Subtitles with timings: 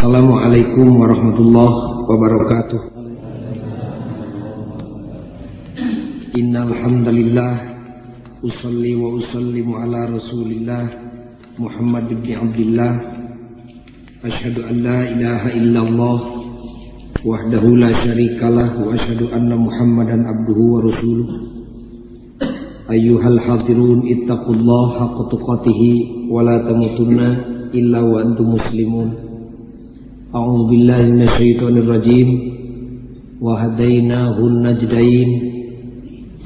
[0.00, 1.76] Assalamualaikum warahmatullahi
[2.08, 2.80] wabarakatuh.
[6.40, 7.54] Innalhamdulillah.
[7.60, 10.84] hamdalillah usalli wa usallimu ala Rasulillah
[11.60, 12.92] Muhammad bin Abdullah
[14.24, 16.16] Ashhadu an la ilaha illallah
[17.20, 21.28] wahdahu la syarikalah wa ashhadu anna Muhammadan abduhu wa rasuluh.
[22.88, 25.78] Ayuhal hadirun ittaqullaha haqqa tuqatih
[26.32, 27.28] wa la tamutunna
[27.76, 29.28] illa wa antum muslimun.
[30.30, 32.28] أعوذ بالله من الشيطان الرجيم
[33.42, 35.28] وهديناه النجدين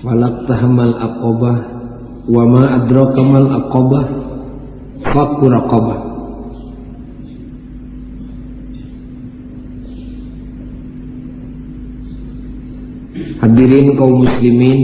[0.03, 1.55] فلقتهم الأقبة
[2.35, 4.03] وما أدراك ما الأقبة
[5.13, 5.97] فك رقبة
[13.45, 14.79] Hadirin kaum muslimin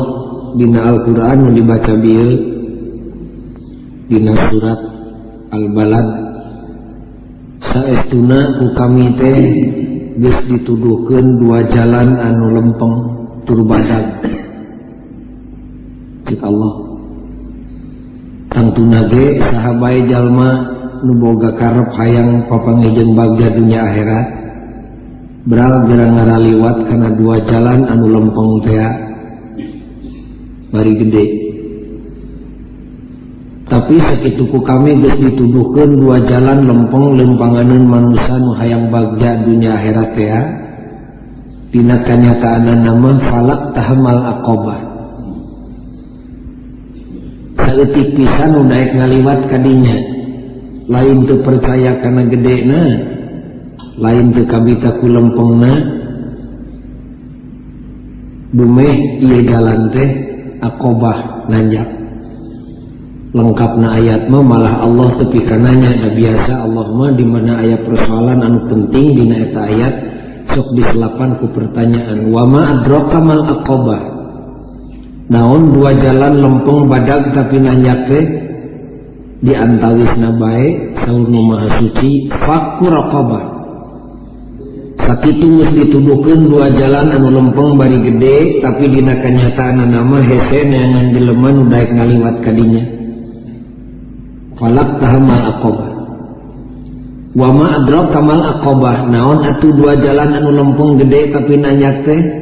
[0.54, 2.28] di Alquran dibaca Bil
[4.06, 4.16] di
[4.52, 4.78] surat
[5.50, 6.06] albalan
[10.42, 12.94] dituduhkan dua jalan anu lempeng
[13.48, 13.78] turba
[16.40, 16.74] Allah
[18.52, 20.48] Antunade sahabat jalma
[21.02, 24.28] nuboga karep hayang papangejeng bagja dunia airaak
[25.48, 29.10] beral geragara liwat karena dua jalan anu lemponga
[30.72, 31.24] Mari gede
[33.68, 40.44] tapi seituku kami dit tubuhkan dua jalan lempong lempanganun manusan hayang Bagja dunia herakea
[41.72, 44.91] tinatnyataan nama salak tahamal aqobah
[47.80, 49.96] etik pisan naik ngaliwat kadinya
[50.90, 52.82] lain tuh percaya karena gede na
[53.96, 55.72] lain tuh kabita kulempeng na
[58.52, 58.94] bumeh
[59.24, 60.08] iya jalan teh
[60.60, 61.88] akobah nanjak
[63.32, 68.40] lengkap na ayat mah malah Allah tepi kananya da biasa Allah mah mana ayat persoalan
[68.44, 69.94] anu penting dina eta ayat
[70.52, 74.11] sok diselapan ku pertanyaan wama adrokamal akobah
[75.32, 78.20] naun dua jalan lempung badak tapi nanyate
[79.48, 81.98] antas nabaekurq
[85.02, 90.30] tapi tumis ditubukin dua jalan anu lempong bari gede tapidinanyata anak nama B
[90.70, 92.82] ne dileman udah ngaliwat kanya
[97.32, 102.41] Wama kamal aqobah naon aduh dua jalan anu lempung gede tapi nanyate,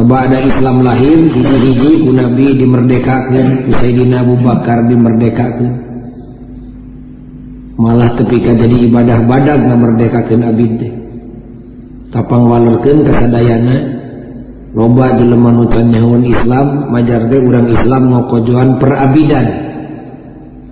[0.00, 5.76] Kepada Islam lahir hiji-hiji ku Nabi dimerdekakan ku Sayyidina Abu Bakar dimerdekakan
[7.76, 10.92] malah ketika jadi ibadah badag ngamerdekakan abid teh
[12.16, 13.76] tapang walerkeun kasadayana
[14.72, 16.66] loba jelema nu nyahuan Islam
[16.96, 19.46] majar teh urang Islam ngokojoan perabidan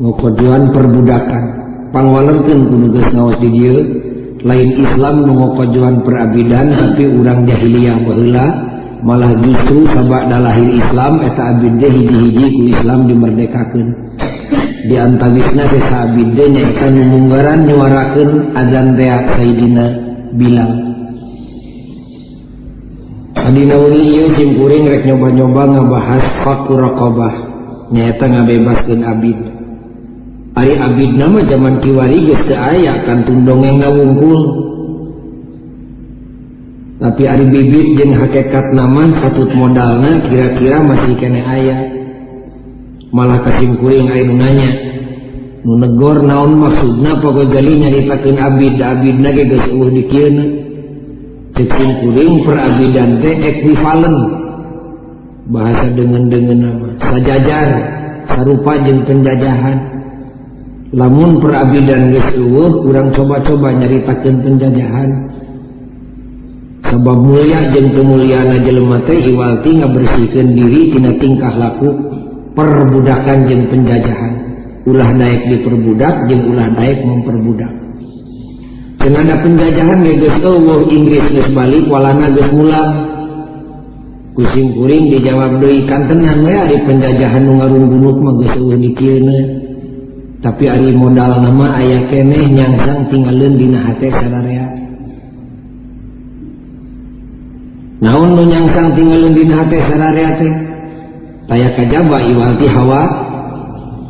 [0.01, 1.45] ngokojoan perbudakan
[1.93, 3.77] pangwalerkeun ku nu geus ngaos di dieu
[4.41, 8.68] lain Islam ngokojuan ngokojoan perabidan tapi urang jahiliyah baheula
[9.05, 13.87] malah disu sabakda lahir Islam eta Abidhihiku Islam dimerdekakan
[14.89, 16.03] dianidnaha
[16.51, 16.65] nya
[17.31, 19.87] garan nyawaraken adzanreak Saiddina
[20.35, 20.73] bilang
[23.39, 27.33] Ab jimin rek nyoba-nyoba ngabahas faku raqobah
[27.95, 29.39] nyata ngabebasken Abid
[30.59, 34.67] Ali Abid nama zaman tiwari ge aya kantung dongeng nga wungumbu
[36.99, 41.81] tapi ada bibit hakekat naman satuut modalnya kira-kira masih dikenne ayah
[43.15, 44.67] malahkaktimkuring airnya
[45.63, 47.23] menegor naon maksudnya
[55.49, 57.69] bahasa dengan dengan nama sajajar
[58.29, 59.79] sarupajen penjajahan
[60.93, 65.28] lamun perabidan Yesuh kurang coba-coba nyariritajen penjajahan
[66.97, 70.25] Muliamu bersih
[70.57, 70.81] diri
[71.21, 71.91] tingkah laku
[72.57, 74.33] perbudkan je penjajahan
[74.89, 77.69] ulah naik diperbudak je ulah na memperbudak
[79.05, 80.49] Ten ada penjajangannego
[80.89, 81.87] Inggrisbalik
[84.33, 87.69] kusimkuring dijawab Doikan penjajahanut
[90.39, 92.73] tapi hari modal nama ayaah keeh yang
[93.11, 93.67] tinggal dan di
[93.99, 94.39] karena
[97.99, 99.95] naun menyangkang tinggal dikease
[101.49, 103.01] aya ke jaba iwati hawa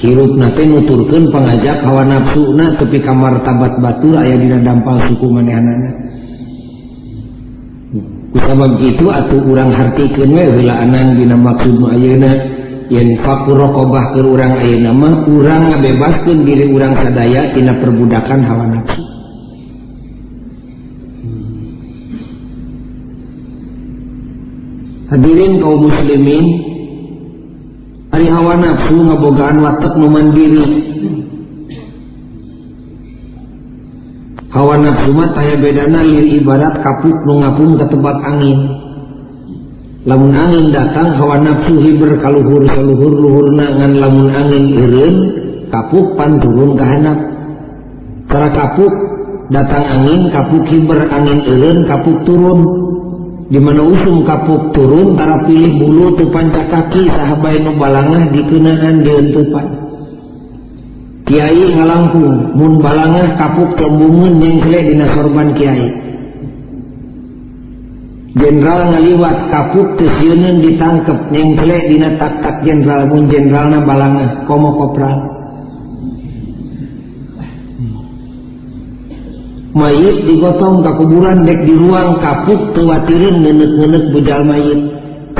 [0.00, 5.76] hirup na nuturun pengajak hawa nafsu na tepi kamar tabat batu ayah dampal suku manehana
[8.34, 11.26] begitu at uranghatikin we wila anang di
[12.90, 13.58] y fapur
[13.90, 19.02] bas urang a nama kurang ngabe baskin diri urang seddaya tidak perbudakan hawa nasu
[25.14, 26.44] hadirin kau muslimin
[28.10, 30.64] hari hawa nasu ngabogaan watak luman diri
[34.50, 38.58] Hawa naf rumah saya beda nahir ibarat kapuk nuappung ke tempat angin
[40.02, 45.14] lamun angin datang hawa nafsuhiberkaluhurluhurluhur nangan lamun angin Iin
[45.70, 47.20] kapuk pan turun kehanaak
[48.26, 48.90] kera kapuk
[49.54, 52.58] datang angin kapuk kiber angin kapuk turun
[53.54, 59.89] dimana usung kapuk turuntara pilih bulu tupanca kaki sahabatobalangan diunangan dihentu pan
[61.30, 62.26] Kyai ngalangku
[62.58, 65.86] Mu balangan kapuk tembungunnyenglekdina korman Kyai
[68.30, 74.94] Jennderal Naliwat kapukun diangkep nenglek dina tak-tak Jenderal Jenderal nabalangan komokop
[79.74, 84.78] mayit digotong kapuburan dek di ruang kapuk tuawatirun menut-menut bujal mayit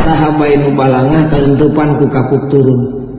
[0.00, 3.09] Sa mubalangan tentupanku kapuk turun.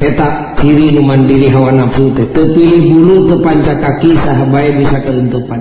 [0.00, 1.92] ak kiri numandiri hawa naf
[2.32, 5.60] terpilih bulu kepanca kaki sahabat bisa kepan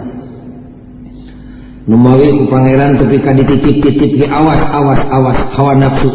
[1.83, 6.07] numawiku pangeran tekan di titik titip di awas awas awas hawa nafsu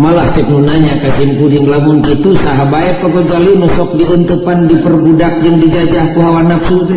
[0.00, 6.88] malah senya kajinbun itu sahabatjali nusok diuntepan diperbudak yang dijajah ke hawa nafsu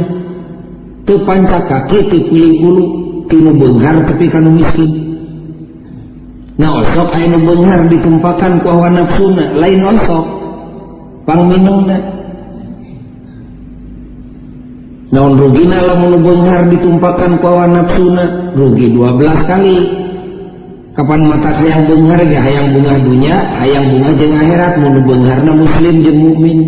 [1.03, 2.83] tuhca kaki tepilih bulu
[3.27, 5.04] begar tapikan numiskin
[6.55, 10.25] Nah osok ayo benar dikempakan ku hawa nafsuna lain osok
[11.27, 11.99] pangminuna
[15.11, 19.77] naon rugina lamun benar ditumpakan ku hawa nafsuna rugi 12 kali
[20.95, 25.95] kapan mata yang bungar ya hayang bunga dunia hayang bunga jeung akhirat mun karena muslim
[26.07, 26.59] jeung mukmin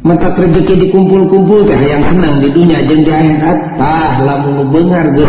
[0.00, 4.16] maka rezeki di kumpul-kumpul teh yang tenang di dunia jenjagar ah,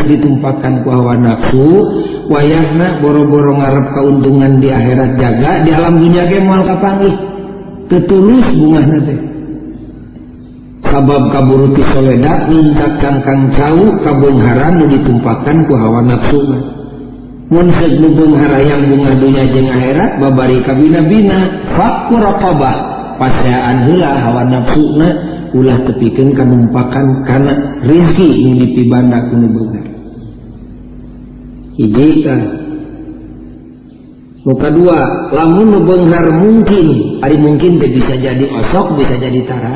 [0.08, 1.68] ditumpakan kewa naku
[2.32, 2.72] wayas
[3.04, 7.14] boro-borong Arab kaunungan di akhirat jaga di dalam duniangkap nih
[7.92, 8.80] ketulus bunga
[10.88, 12.40] kabab kaburutiledak
[13.04, 13.12] Ka
[14.08, 19.68] kaboan ditumpakan kuwa nakuhara yang bunga dunia jet
[20.24, 22.74] bababinakur apa Ba
[23.22, 25.08] pasraan hula hawa nafsuna
[25.54, 27.54] ulah tepikan kanumpakan karena
[27.86, 29.78] rizki ini pibanda kunu boga
[31.78, 32.42] hiji eh,
[34.42, 36.86] muka dua lamun nubenggar mungkin
[37.22, 39.76] hari mungkin bisa jadi osok bisa jadi tara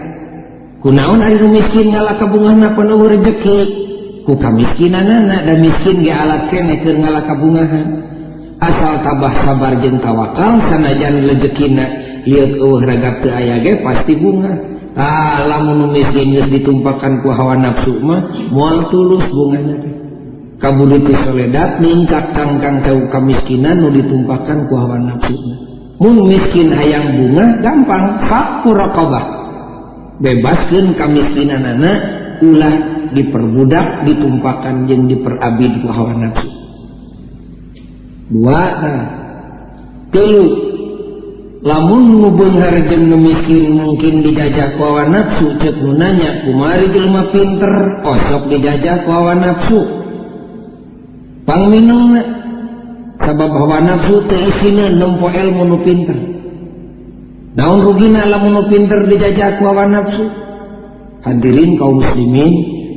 [0.79, 2.61] kunaun miskin kaan
[3.11, 6.21] rekika miskin dan miskin dia
[6.95, 8.12] ngala kabungahan
[8.63, 14.95] asal tabah sabar jengkawak Ka sanajan lejekinan lihatraga aya pasti bungamiskin
[16.39, 17.99] ah, ditumpakan ku nafsu
[18.93, 19.77] tu bunganya
[20.63, 28.79] kabulledat ningkatangkan tahuukamiskinan ditumpakan kuhawa nafsuma miskin ayam bunga gampangpur
[30.23, 31.67] bebas dan Kamiskinan
[32.39, 36.62] pulang diperbudak ditumpakan jeng diperabi kuwa nafsu
[38.33, 38.65] Wa
[41.63, 47.73] lamun ngubun harga je miskin mungkin dijajak wawa nafsu ce gunanya Umari di rumah pinter
[48.01, 52.17] kosok dijajah wawa nafsupang minum
[53.21, 56.17] sabab bawa nafsuinya numpoel menu pinter
[57.53, 60.33] Daun rugginalah menu pinter dijajah wawa nafsu
[61.23, 62.51] Hadilin kaum muslimin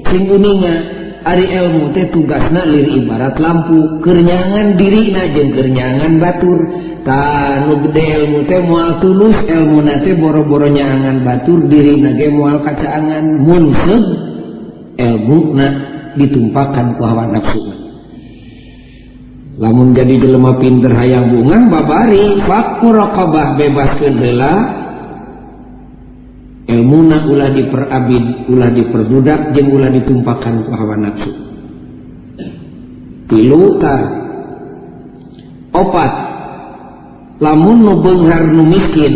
[0.10, 1.05] timbunnya.
[1.34, 9.66] elmutte tugasna liri ibarat lampukernyaangan diri najjengkernyaangan baturdemut mual tulus el
[10.22, 13.64] boro-boronyaangan batur dirige mual kacaanganmun
[15.02, 15.16] el
[16.14, 17.26] dipakan keha
[19.56, 24.12] lamun jadi diema pinter hayangbungan Bapaki Pakpurqobah bebas ked
[26.82, 31.32] muna lah diperabi pulah diperdudak jelah ditumpakanwa nafsu
[35.76, 36.12] obat
[37.40, 39.14] lamun nugar nu miskin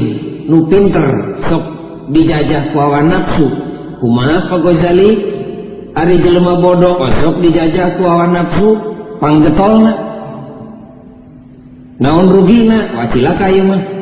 [0.47, 1.63] nu pinter sok
[2.13, 3.47] dijajah wawa nafsu
[3.99, 4.07] ku
[4.63, 5.41] Ghazali
[5.89, 9.51] Ari jelma bodoh oh, sok dijajah wawa nafsupangge
[11.99, 13.98] naun Rugina wasila kayman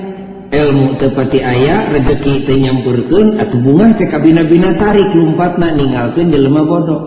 [0.47, 5.75] Elmu tepati ayah rezeki tenyampurun atau bunga kekabbina binatariempat na
[6.15, 7.01] di lemah bodoh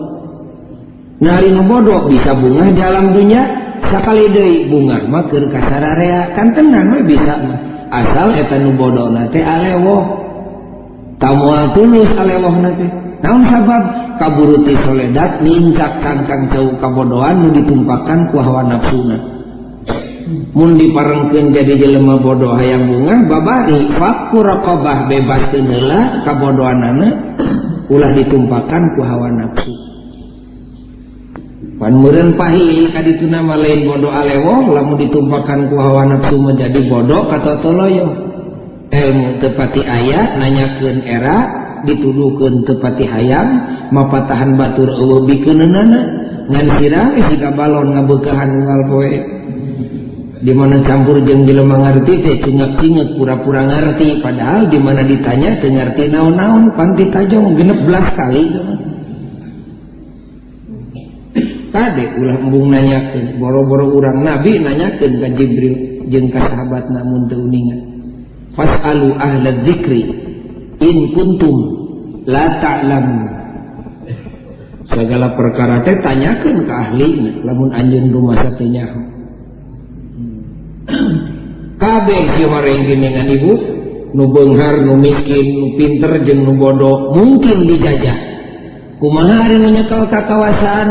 [1.25, 4.29] Na bodoh bisa bunga jalan duniakali
[4.69, 5.01] bunga
[6.37, 6.87] kan tenang
[7.89, 8.29] asal
[13.21, 13.83] Nam sabab
[14.17, 19.40] kaburuti Soledad mincapkan kan jauh kabodohan ditumpakan kewa naf bunga.
[20.55, 23.71] dingken jadi jelemah bodoh ayam bunga baoba
[25.07, 26.67] bebasbodo
[27.87, 29.75] pu ditumpakan kewa nakuhi
[34.99, 38.05] ditumpakanwa nasu menjadi bodoh atau toloyo
[39.39, 41.37] tepati ayaah nanya ke era
[41.87, 43.47] diulukan tepati haym
[43.95, 44.99] mau tahan Batur
[46.51, 49.07] jika balon ngagahan bungal kub
[50.41, 55.69] di mana campur jeng lemah ngerti teh cenyak-cenyak pura-pura ngerti padahal di mana ditanya teu
[55.69, 58.43] ngerti naon-naon panti tajong genep belas kali
[61.71, 65.75] tadi ulah embung nanyakan, boro-boro urang nabi nanyakan ke Jibril
[66.09, 67.81] jeng ka sahabat namun teuningan
[68.51, 70.03] Pas alu ahla dzikri
[70.83, 71.57] in kuntum
[72.27, 73.05] la taklam.
[74.91, 77.07] segala perkara teh tanyakan ke ahli
[77.45, 78.91] namun anjing rumah satenya
[81.81, 81.93] bu
[85.77, 88.17] pinter jengbodo mungkin dijajah
[89.01, 90.89] Um hari menyeta kekawasaan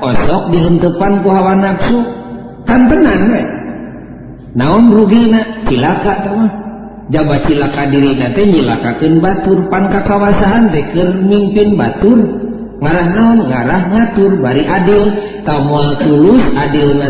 [0.00, 2.00] kosok dihen depan kuhawa nafsu
[2.64, 3.20] kantenan
[4.56, 6.14] na rugginaaka
[7.12, 12.16] jaaka battur kakawasahan dekir mipin batu
[12.80, 15.04] ngarah naon ngarahnya turbar Adil
[15.44, 17.08] kamu tulus adil Na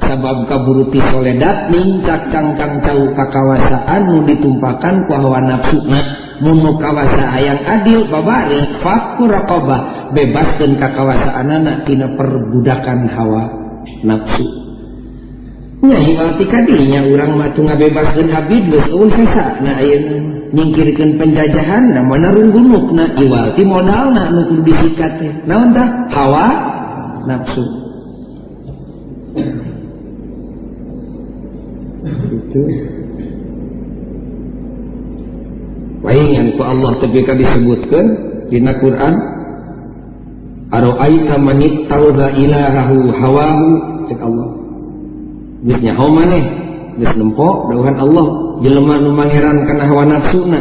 [0.00, 5.80] sabab kaburuti soleledat ningkat cangkang tahu kakawasaanu ditumpakan bahwawa nafsu
[6.36, 8.20] mu kawasa ayaang adil ba
[8.84, 9.76] faqoba
[10.12, 11.48] bebaskan kakawasaan
[11.88, 13.44] ki perbudakan hawa
[14.04, 14.44] nafsu
[16.36, 18.10] bebas
[19.32, 19.60] hab
[20.46, 22.16] nyingkirkan penjajahanwa
[26.10, 26.48] Hawa
[27.26, 27.64] nafsu
[32.10, 32.62] itu
[36.04, 38.04] Waingan ku Allah ketika disebutkan
[38.52, 39.14] dina Quran
[40.70, 43.66] Aro'aita manit tawza ilahahu hawahu
[44.10, 44.48] cek Allah
[45.66, 46.38] Geus nyaho mana?
[46.96, 48.26] geus nempo dauhan Allah
[48.64, 50.60] jelma nu mangeran kana hawa nafsuna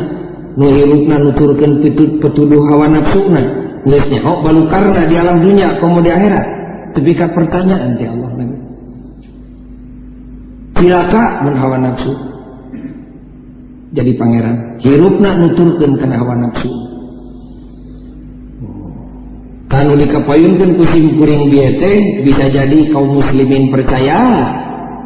[0.60, 1.80] nu hirupna nuturkeun
[2.22, 3.40] petuduh hawa nafsuna
[3.88, 6.46] geus nyaho balukarna di alam dunia komo di akhirat
[6.96, 8.65] tapi pertanyaan ti Allah lagi
[10.76, 12.12] wa nafsu
[13.96, 15.72] jadi pangeranrupwa nafsu
[19.72, 19.96] oh.
[22.28, 24.20] bisa jadi kaum muslimin percaya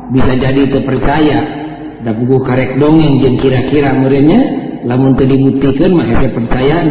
[0.09, 4.41] bisa jadi itu percayanda buku karek dongeng dan kira-kira muridnya
[4.89, 6.81] namun dibutkan maka percaya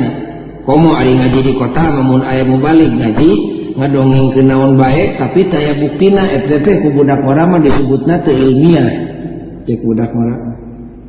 [0.63, 6.51] jadi di kota namun ayammu balik jadi dongeng kenaon baik tapi saya bukti F
[6.83, 8.19] kubu Dakora disebutiah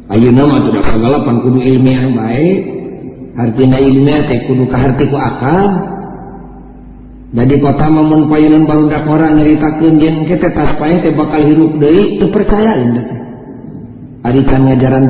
[0.10, 2.60] Ayu perpandu ilmiah yang baik
[3.34, 5.06] arti ilmnyakal
[7.30, 12.90] jadi kota Maun payun bang Dakoraita bakal hirup itu percayaan
[14.26, 15.10] harikannya jaran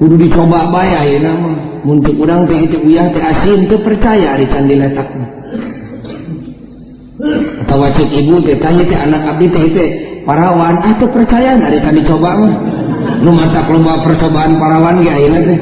[0.00, 4.66] kudu dicoba baik A nama untuk orang teh itu uyah teh asin teh percaya arisan
[4.66, 5.26] diletakna
[7.66, 9.82] atau wajib ibu teh tanya teh anak abdi teh itu
[10.26, 12.52] parawan ah percaya percaya arisan coba mah
[13.22, 15.58] nu mata lomba percobaan parawan ge ayeuna teh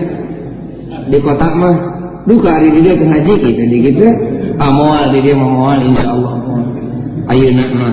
[1.13, 1.75] di kota mah
[2.25, 4.07] duka hari di dia ngaji gitu di gitu
[4.61, 6.35] amoal di dia mau moal insyaallah
[7.33, 7.93] ayeuna mah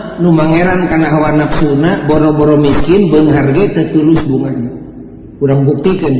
[0.29, 1.73] mangeran karena nafsu
[2.05, 4.45] boro-boro mikin pengharga tetuls bung
[5.41, 6.13] kurang buktikan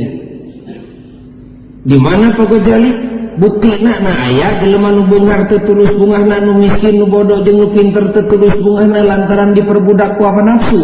[1.82, 2.90] di mana Pakjali
[3.38, 7.08] bukti ayat diman bungartuls bunganukinoh
[7.46, 8.26] je pintertul
[8.66, 10.82] bunga lantaran di perbudak nafsu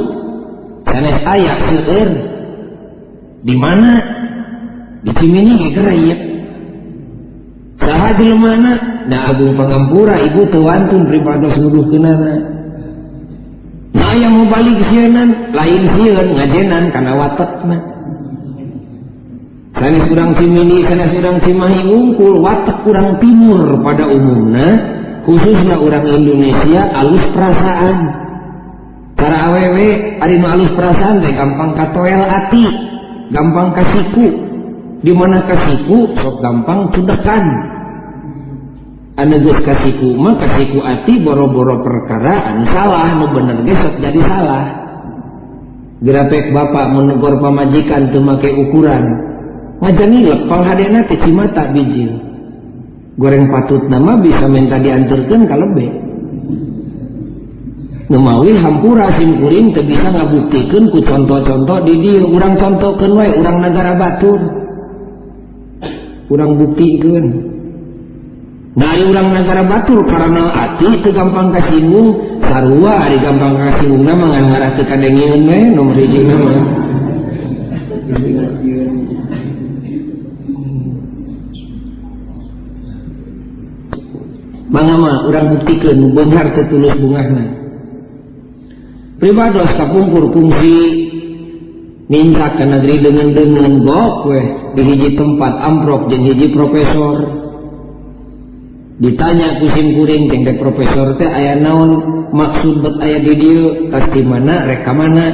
[0.86, 1.58] karena ayat
[3.42, 3.90] di mana
[5.02, 6.20] di sini inikira ayat
[7.82, 11.46] salah di manandagungpura ibu tuanun daripada
[14.46, 14.78] balik
[15.50, 15.82] lain
[16.36, 17.50] ngajenan karena watak
[20.38, 24.68] tim ini ungkul watak kurang timur pada umumnya
[25.26, 27.96] khususnya orang Indonesia alis perasaan
[29.16, 29.76] secara awew
[30.22, 32.64] harima alis perasaan dan gampang Katoel hati
[33.34, 34.24] gampang kasihku
[35.02, 37.44] dimana kasihku gampang sudah kan
[39.18, 44.64] katimaku ati boro-boro perkaraan salah me bener gesok jadi salah
[45.98, 49.04] geraek ba menegor pemajikan memakai ukuran
[49.82, 50.62] maje lepal
[51.74, 51.94] bij
[53.18, 55.66] goreng patut nama bisa min tadiken kalau
[58.08, 64.32] Nemawi hampur timkurin ke buktikenku contoh-conto didi kurang contohken orang negara batu
[66.24, 67.26] kurang bukti gen
[68.78, 72.04] dari ulang negara Bau karena artili ke gampangkakimu
[72.46, 75.84] karwa hari gampangbung ngarah keka no u
[85.26, 87.26] buikgar ke bungah
[89.18, 90.76] pribadah tak kumpur kuungci
[92.06, 94.46] minkat ke nediri dengan den denganmbok weh
[94.78, 97.37] dihiji tempat amprok jeji Profesor
[98.98, 101.90] ditanya kucingkuringpendeng Profesor te ayah naon
[102.34, 103.18] maksud beaya
[104.26, 105.26] mana reka mana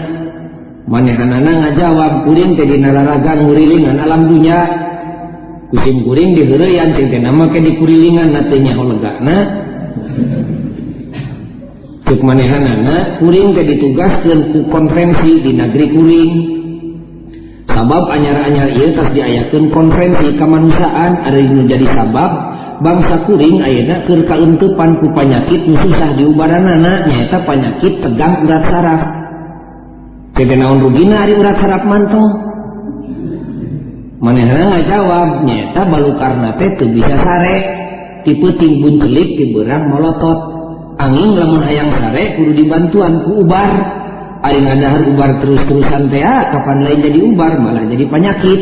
[0.84, 1.32] manehan
[1.72, 4.58] jawabing ke diragalingan alamnya
[5.72, 6.44] kucinging di
[7.80, 9.32] kurilingannya
[12.20, 16.32] manhaning ditugasku konferensi di negeri Kuring
[17.64, 25.06] sabab anyar-analtas di ayatun konferensi kemanusiaaan Are ini jadi sabab bangsa Kuring ayada terka untukpanku
[25.14, 29.02] panyakit musah di ubarnyaeta panyakit tegang saraf
[30.34, 30.46] kea
[30.94, 32.24] binari urat saraf manto
[34.24, 36.64] Men jawabnyata balkarnatu
[36.96, 37.56] bisa sare
[38.24, 40.38] tipu timbun kelip diburaang melotot
[40.96, 43.70] angin bangun ayang sarekuru di bantuan ke ubar
[45.12, 48.60] ubar terus-terusan tea ah, Kapan nilai jadi ubar malah jadi panyakit,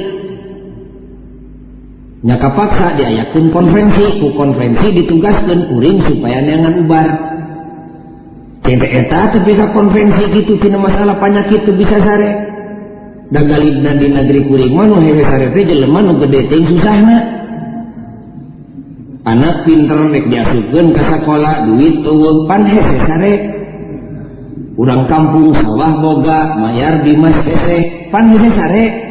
[2.31, 7.09] paksa di pun konvensiku konvensi ditugas dan uring supayaangan ubar
[8.63, 12.31] T itu bisa konvensi gitu masalah banyak itu bisa sare
[19.27, 21.95] anak pinternek dia ke sekolah duit
[24.79, 27.79] urang kampung mawah boga mayar dimas sere
[28.15, 29.11] pan sare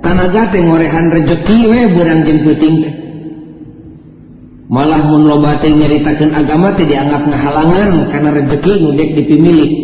[0.07, 1.91] tanagagohan rezeki be
[4.71, 8.75] malahmun lobat nyeritakan agama dianggapnya halangan karena rezeki
[9.19, 9.84] dipimilik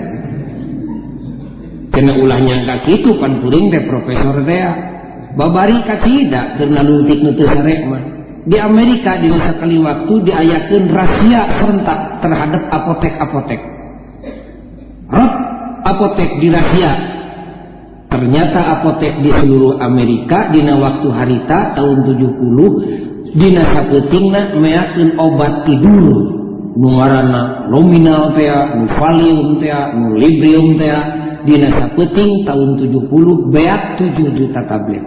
[1.91, 4.75] karena ulahnya kaki gitu kan kuring teh profesor teh ah.
[5.35, 7.43] babari tidak karena luntik nutu
[7.91, 8.03] mah
[8.41, 13.59] di Amerika di masa kali waktu diayakan rahasia serentak terhadap apotek-apotek
[15.13, 15.33] rot
[15.85, 16.91] apotek di rahasia
[18.07, 26.33] ternyata apotek di seluruh Amerika dina waktu harita tahun 70 dina sakutingna meyakin obat tidur
[26.71, 32.13] nu ngaranna luminal tea nu valium tea nu librium tea Dinaput
[32.45, 33.65] tahun 70 be
[33.97, 35.03] 7 juta tablet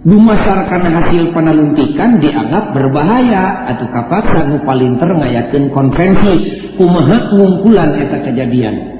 [0.00, 4.24] Bu masyarakat hasil panuntikan dianggap berbahaya atau kapal
[4.64, 6.34] paling ngaytin konvensi
[6.80, 8.99] uma pengumpulan ke kejadian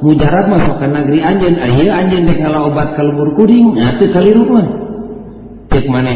[0.00, 6.12] Gujarat masuk ke Negeri Anjen akhir anjkala obat kalbur kuding kali rumahk maneh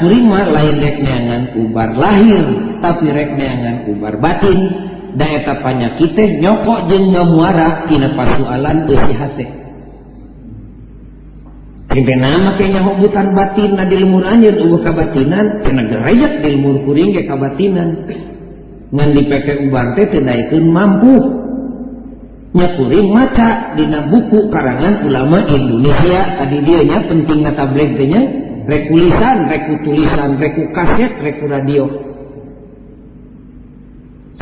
[0.00, 2.42] kurima lain rekangan ubar lahir
[2.80, 4.70] tapi rekneangan ubar batin
[5.12, 9.28] Daeta panyakitih nyokok jenya muara kiapasualan keha
[12.16, 14.40] makanya hobuttan batin na ilmu an
[15.10, 17.90] kainan kegeri ke ilmuing ke kaan
[18.92, 21.41] Na di pebarte itu mampu.
[22.52, 28.20] ing mata Dina buku karangan ulama Indonesia tadi dia ya pentingnya tabletnya
[28.68, 29.48] rekulisan
[29.88, 30.36] ulilisan
[31.48, 31.84] radio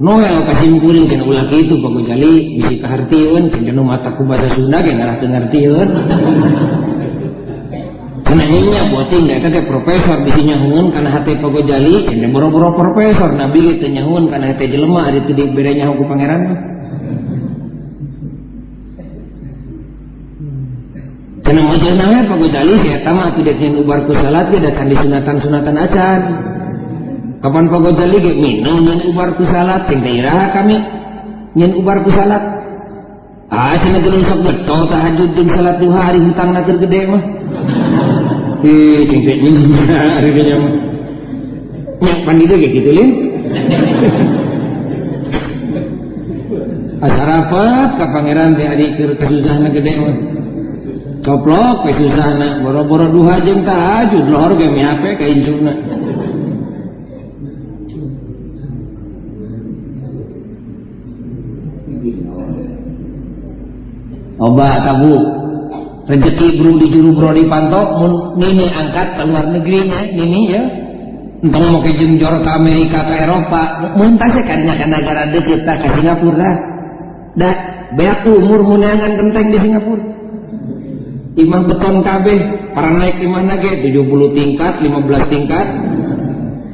[0.03, 4.99] Noel kasimpurin kena ulah gitu pagojali bisi kahartieun kan jenu mata ku bahasa Sunda ge
[4.99, 5.89] ngarah teu ngartieun.
[8.27, 13.79] Kana nyinya boting profesor teh profesor nyahun nyahuun hati hate pagojali cen boro-boro profesor nabi
[13.79, 16.41] itu nyahun karena hati hate Ada bedanya hukum pangeran.
[21.47, 25.75] Kana mojalna Pak pagojali saya tama atuh deuk ubar ku salat ge datang di disunatan-sunatan
[25.79, 26.21] acan
[27.43, 30.79] kapan pogo jali ke minum nyen ubar ku salat sing daerah kami
[31.59, 32.39] nyen ubar ku salat
[33.51, 37.23] ah sing gelem sok beto tahajud ding salat duha hari hutang nakir gede mah
[38.63, 40.73] eh sing pet minum hari gede mah
[41.99, 43.09] nyak pandito ge gitu lin
[47.03, 47.65] acara apa
[47.99, 50.17] ka pangeran teh ari keur kesusahna gede mah
[51.23, 55.71] Koplok, kesusahna, boro-boro duha jeng tahajud, lohor gemi hape, kain sunna.
[64.43, 65.15] loba tabu
[66.11, 70.63] rezeki guru di juru bro di pantok mun nini angkat ke luar negerinya nini ya
[71.47, 73.63] entah mau ke jengjor ke Amerika ke Eropa
[73.95, 76.51] mun tasnya kadinya ke negara deket ke Singapura
[77.39, 77.55] dah
[77.95, 80.03] banyak umur munangan genteng di Singapura
[81.39, 82.27] imah beton KB
[82.75, 84.03] para naik imah nage 70
[84.43, 85.67] tingkat 15 tingkat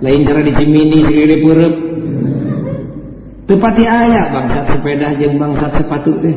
[0.01, 1.75] lain cara di Cimini sendiri purup
[3.45, 6.37] tepati ayah bangsat sepeda jeng bangsat sepatu deh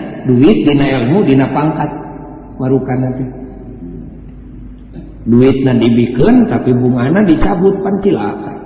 [0.27, 1.91] duit dina ilmu dina pangkat
[2.61, 3.25] warukan nanti
[5.25, 8.59] duit nanti dibikin tapi bungana dicabut pancilaka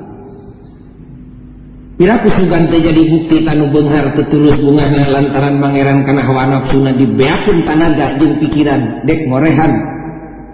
[1.96, 4.84] Piraku sugan teh jadi bukti tanu benghar tetulus bunga
[5.16, 9.72] lantaran mangeran kana hawa nafsu na dibeakeun tanaga jeung pikiran dek ngorehan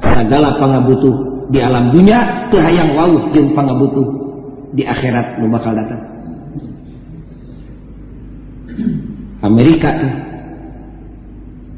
[0.06, 4.06] segala pangabutuh di alam dunia teu hayang wauh jeung pangabutuh
[4.78, 6.02] di akhirat nu bakal datang
[9.42, 9.90] Amerika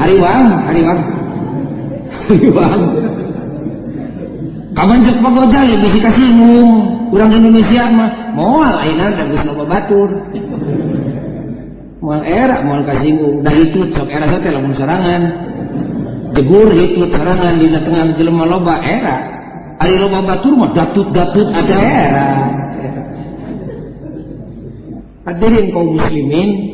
[0.00, 1.00] hariwang hariwang
[2.26, 2.82] hariwang
[4.74, 6.72] kamanjak pagoda ya bisa kasinggung
[7.14, 10.08] kurang Indonesia mah moal ayeuna tanggus loba batur
[12.02, 15.22] mual era mual kasinggung da itu sok era sate lamun serangan,
[16.36, 19.16] jegur itu serangan di tengah jelema loba era
[19.78, 22.28] hari loba batur mah datut-datut ada era
[25.24, 26.73] Hadirin kaum muslimin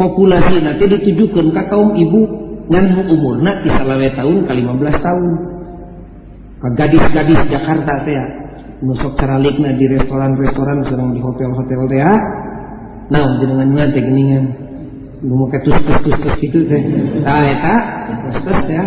[0.00, 2.20] populasi nanti ditujukan ke kaum ibu
[2.72, 5.28] dan umur di selama tahun ke 15 tahun
[6.64, 8.24] ke gadis-gadis Jakarta teh ya.
[8.80, 12.14] nusok caralikna di restoran-restoran sedang di hotel-hotel teh ya.
[13.12, 14.44] nah jenengan nanti geningan
[15.20, 16.80] lu mau ketus tus tus gitu teh
[17.20, 17.74] nah eta
[18.32, 18.84] tus tus ya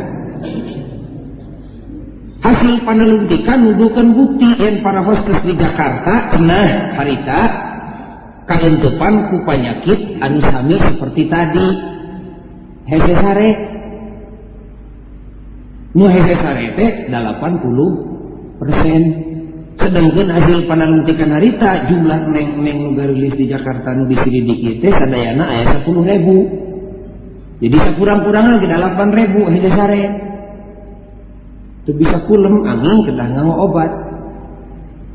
[2.42, 6.62] hasil penelitian nuduhkan bukti yang para hostess di Jakarta kena
[6.98, 7.70] harita
[8.52, 11.68] depan ku penyakit anu hamil seperti tadi
[12.92, 13.50] hese sare
[15.96, 19.02] nu hese sare teh 80 persen
[19.80, 24.20] sedangkan hasil panalungtikan harita jumlah neng-neng nu rilis di Jakarta nu di
[24.84, 26.38] teh sadayana ayat 10 ribu
[27.64, 30.04] jadi sekurang kurang lagi 8 ribu hese sare
[31.84, 34.03] itu bisa kulem angin kedah nganggo obat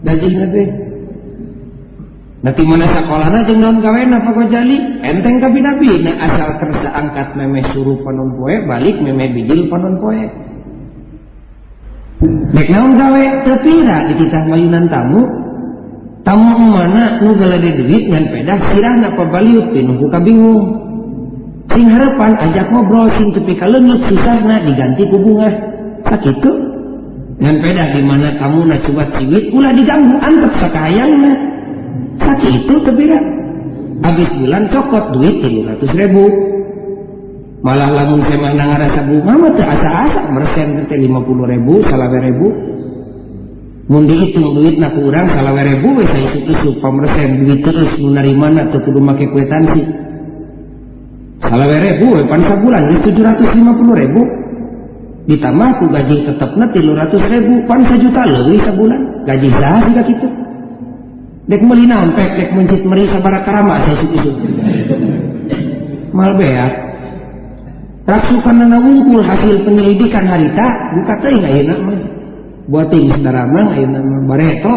[0.00, 3.36] nanti mana sekolahun
[4.48, 4.62] ja
[5.04, 5.60] enteng-pi
[6.00, 9.68] nek asal tersengkat meme suruh penon poek balik meme bijion
[10.00, 10.32] poek
[12.72, 13.54] naun gawe ke
[14.16, 15.20] dikiah mayunan tamu
[16.24, 20.80] tamu mana nu duit peda pirah na baimuka bingung
[21.70, 25.52] tinggalpan ajak mau browsing tapi kalau susah nah diganti kubungas
[26.08, 26.69] tak itu
[27.40, 31.32] dan beda di mana kamu na coba ciwit ulah diganggu antep sakayangna
[32.20, 33.16] sakit itu kebira
[34.04, 36.24] habis bulan cokot duit tiga ratus ribu
[37.64, 42.48] malah lamun semah nang rasa bunga mah teu asa-asa mersen teh 50 ribu salawe ribu
[43.90, 48.22] Mundi dihitung duit na kurang urang ribu we saya itu isuk pamersen duit terus menerima
[48.38, 49.82] narimana teu kudu make kwitansi
[51.42, 53.18] salawe ribu we pan sabulan 750
[53.98, 54.20] ribu
[55.30, 60.26] ditambah ku gaji tetapnya tilu ratus ribu pan sejuta lebih sebulan gaji sah jika gitu
[61.46, 64.46] dek meli nampek dek mencit meri para karama saya suku suku
[66.10, 66.66] mal ya
[68.10, 70.66] raksukan nana wungkul hasil penyelidikan harita
[70.98, 71.96] buka nggak enak mah
[72.66, 74.74] buating saudara mang ayeuna mah bareto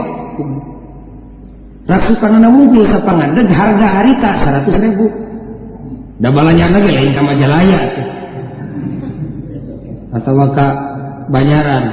[1.89, 4.29] raksukan nana wungkul sapangadeg harga harita
[4.69, 5.05] 100 ribu
[6.21, 7.79] dah balanya lagi lain ka majalaya
[10.13, 10.67] atau ke
[11.23, 11.83] Banyaran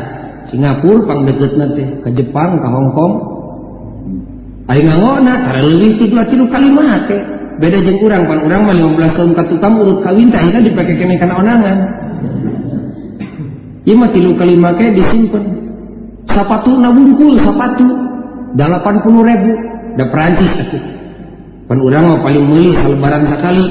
[0.50, 3.12] Singapura pang deket nanti ke Jepang ke Hong Kong
[4.74, 7.22] ayo ngangona karena lebih tiga tiga kalimat teh
[7.60, 10.94] beda jeng kurang pan orang mah 15 tahun katu kamu urut kawin teh akhirnya dipakai
[10.96, 11.78] kene onangan
[13.88, 15.44] ini mah tilu kalima ke disimpen
[16.28, 17.86] sapatu na bungkul sapatu
[18.58, 19.52] 80 ribu
[19.96, 20.82] dah Perancis atuh
[21.70, 23.64] pan urang mah paling meuli salebaran sekali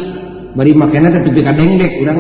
[0.55, 2.17] bari makanan teh tepi kadengdek urang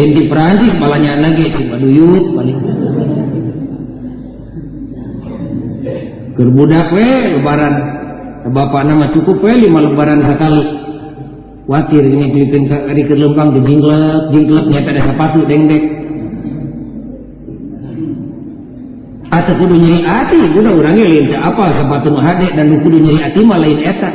[0.00, 2.56] di perji kepalanya nagdu yut paling
[6.32, 7.04] kerbudakwe
[7.36, 7.74] lubaran
[8.48, 10.62] bapak nama cukup ya lima lubaran sekali
[11.68, 15.84] watir diker lumbang di jingle jinglenyatapasu dengdekk
[19.32, 20.36] atau kudu nyari hati
[20.72, 21.08] orangnya
[21.44, 24.14] apa se battumahdek dan di kudu nyari hati lain etak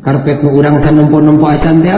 [0.00, 1.92] karpet nu urang kan nempo nempo acan teh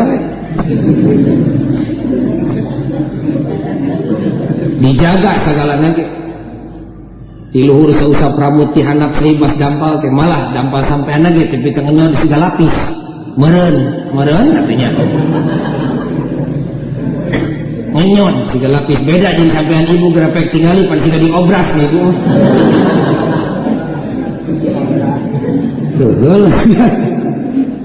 [4.82, 5.74] dijaga segala
[7.52, 12.10] di luhur seusap rambut di hanap seribas dampal teh malah dampal sampai ya tapi tengahnya
[12.10, 12.72] di segala lapis
[13.38, 13.76] meren
[14.10, 14.88] meren katanya
[17.94, 22.03] menyon segala lapis beda jadi sampean ibu grepek tingali pan tidak diobras nih ibu
[25.92, 26.09] Tuh,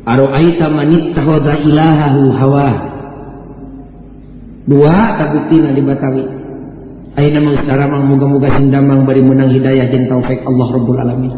[0.01, 2.67] Aro'aita manittahoda ilahahu hawa.
[4.65, 6.25] Dua takutina di Batawi.
[7.21, 11.33] Aina mang moga-moga sindamang bari menang hidayah jeung taufik Allah Rabbul Alamin.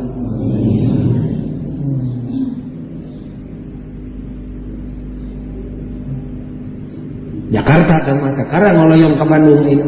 [7.51, 9.85] Jakarta sama Jakarta ngoloyong ke Bandung ini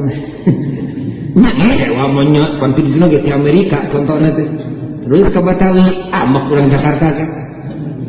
[1.36, 4.48] Nah, eh, wamanya pantin lagi di Amerika contohnya tuh.
[5.06, 7.30] Terus ke Batawi, ah, kurang Jakarta kan.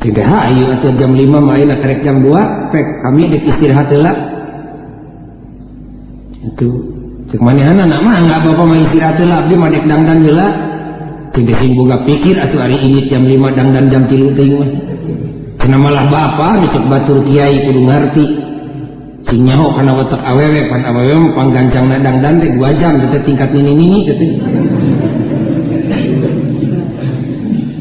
[0.00, 4.16] Tidak ayo iya, atau jam 5 ma'ila kerek jam 2 pek kami dek istirahat lah.
[6.40, 6.68] Itu
[7.28, 10.48] cek mana anak anak mah nggak apa-apa main istirahat lah abdi mah dek dangdan heula.
[11.36, 13.28] Tidak sih boga pikir atau hari ini jam 5
[13.60, 14.70] dangdan jam 3 teuing mah.
[15.60, 18.26] Karena malah bapak dicek batur kiai kudu ngerti.
[19.28, 23.50] Sing nyaho kana watak awewe pan awewe panggancang na dangdan teh 2 jam kita tingkat
[23.52, 24.30] ini ini teh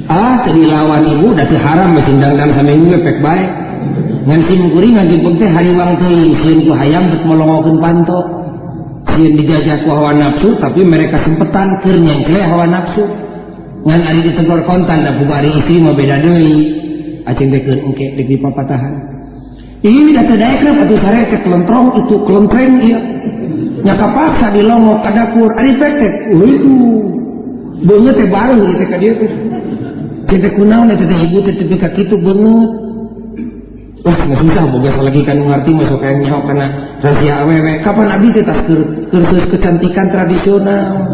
[0.09, 3.49] ah tadi lawan ibu dati haram mesindangkan sama ibu epek baik
[4.25, 8.19] nganti mukuri ngaji pun hari wang teuing sieun ku hayang bet melongokin panto
[9.13, 13.05] sieun dijajah ku hawa nafsu tapi mereka sempetan keur nyengkleh hawa nafsu
[13.85, 16.57] ngan di ditegor kontan buka hari istri mau beda deui
[17.29, 18.93] acing teh oke engke papa dipapatahan
[19.85, 22.99] ini data daerah atau sare ke kelentrong itu kelentreng iya
[23.85, 27.01] nyaka paksa ada kur ari petek waduh oh,
[27.87, 29.31] beungeut teh bareng baru teh ka dia tuh
[30.29, 32.71] tidak kunaun nih dah ibu tetapi kaki itu banget.
[34.05, 36.67] Wah, nggak bisa boga lagi kan ngerti masuk kayak nyaw karena
[37.01, 37.73] rahasia awewe.
[37.81, 38.61] Kapan abis teh tas
[39.09, 41.09] kursus kecantikan tradisional.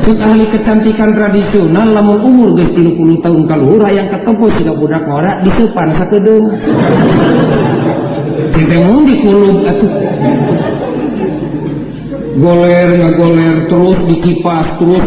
[0.00, 5.32] Sing ahli kecantikan tradisional lamun umur geus 30 tahun kaluhur yang ketemu siga budak ngora
[6.00, 6.44] satu dong.
[8.48, 9.92] Tidak di kulub atuh
[12.40, 12.90] goler
[13.20, 15.04] goler terus dikipas terus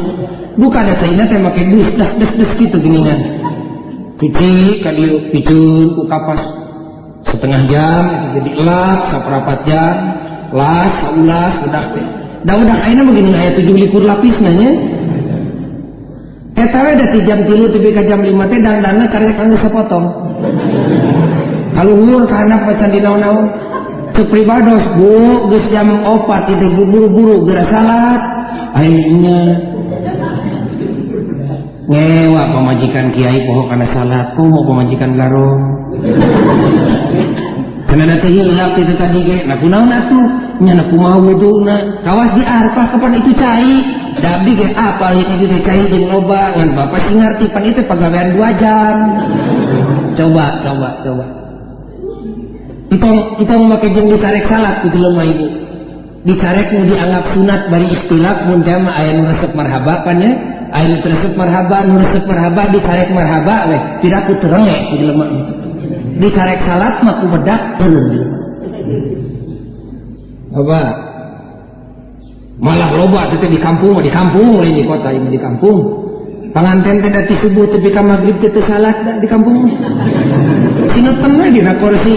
[0.60, 3.20] bukan ada ini saya pakai bus dah dah dah gitu gini kan
[4.20, 6.42] cuci kali pijun ku kapas
[7.32, 8.04] setengah jam
[8.40, 9.94] jadi lap saperapat jam
[10.52, 12.06] las saulas udah teh
[12.44, 14.74] dah udah akhirnya begini ayat nah, tujuh likur lapis nanya ya.
[16.52, 20.04] Etawa eh, dari jam tiga tapi ke jam lima teh dan dana karya kanggo sepotong.
[21.72, 23.48] Kalau hulur kanak pesan di naon-naon.
[24.12, 28.20] Kepribados bu gus jam opat itu buru-buru gerak salat.
[28.76, 29.71] Akhirnya
[31.92, 35.52] ngewa pemajikan kiai poho karena salah tuh mau pemajikan garo
[37.92, 40.26] karena nanti hilang itu tadi kayak nah kunaun atuh
[40.64, 41.76] nyana mau itu na
[42.08, 43.74] kawas di arpa kapan itu cai
[44.24, 48.30] dabi kayak apa yang itu cai jeng loba ngan bapak sih ngerti pan itu pegawaian
[48.40, 48.96] dua jam
[50.16, 51.26] coba coba coba
[52.88, 53.20] entong
[53.68, 55.48] mau make jeng ditarek salat itu lemah ini
[56.24, 62.24] ditarek mau dianggap sunat bari istilah mun jama ayah resep marhabapannya air tersebut marhaba nurut
[62.26, 65.30] marhaba dikarek marhaba weh tidak ku terengek di lemak
[66.24, 67.62] dikarek salat mah aku bedak
[70.52, 70.82] apa
[72.62, 75.78] malah loba tete di kampung di kampung lain di kota ini di kampung
[76.56, 79.68] panganten tidak dari subuh tapi ka maghrib tete salat di kampung
[80.96, 82.16] sinutan we di kursi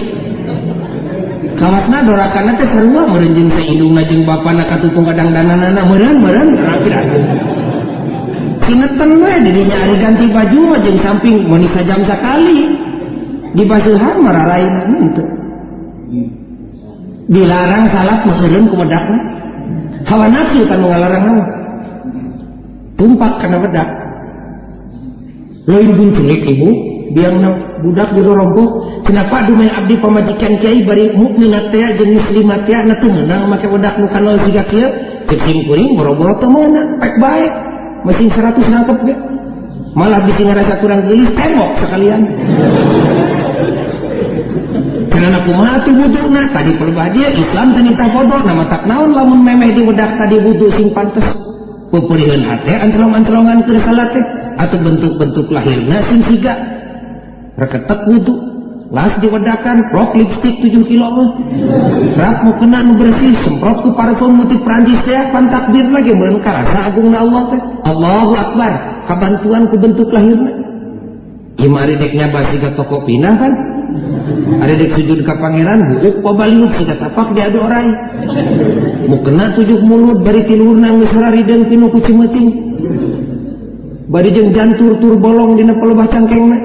[1.59, 6.48] kawatna dorakan teh sarua meureun jeung teh hidungna jeung bapana katupung kadang dananana meureun meren
[6.55, 7.43] rapi-rapi
[8.65, 12.59] Ingetan bae dirinya nyari ganti baju aja di samping wanita jam sekali
[13.53, 14.97] di basuhan mararain nanti.
[15.05, 15.23] Gitu.
[17.29, 19.05] Dilarang salat muslim ku bedak.
[19.05, 19.23] Nah.
[20.09, 21.47] Hawa nafsu kan ngalarang naon.
[22.97, 23.89] Tumpak kana bedak.
[25.69, 26.69] Lain bunculik ibu,
[27.17, 27.41] biang
[27.85, 29.05] budak di rombok.
[29.05, 33.69] Kenapa dumai abdi pamajikan kiai bari mukminat teh jeung muslimat teh na teu meunang make
[33.69, 34.89] budak nu kana siga kieu.
[35.29, 37.01] Kecim kuring boro-boro teu meunang,
[38.05, 39.18] Mesin seratus nangkep gak?
[39.96, 42.20] Malah bisa rasa kurang gelis, tembok sekalian.
[45.09, 49.40] Karena aku mati butuh nah tadi perbadia Islam tadi tak bodoh nama tak naon lamun
[49.46, 51.22] memeh di wedak tadi butuh sing pantes
[51.94, 53.72] peperihan hati antrong-antrongan ke
[54.59, 56.55] atau bentuk-bentuk lahirnya sing siga
[57.62, 58.53] reketek butuh.
[58.95, 61.28] Langsung diwedakan, rok lipstick 7 kilo mah.
[62.14, 66.38] Berat mau kena nu bersih, semprot ku parfum mutik Perancis teh, pantak bir lagi meureun
[66.38, 67.61] karasa nah, agungna Allah teh.
[67.90, 68.72] Allahu Akbar,
[69.11, 70.51] kabantuan ku bentuk lahirna.
[71.59, 73.53] Imari dek nyaba siga toko pinang kan.
[74.62, 77.99] Ada dek sujud ka pangeran, buuk pabaliut siga tapak diadu orang,
[79.11, 82.49] Mau kena tujuh mulut bari tilurna geus rarideung pinu kucing cimeuting.
[84.07, 86.59] Bari jeung jantur tur bolong dina pelubah cangkengna.